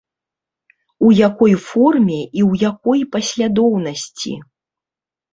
[1.07, 4.33] У якой форме і ў якой паслядоўнасці?